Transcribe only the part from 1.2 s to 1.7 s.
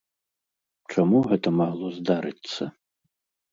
гэта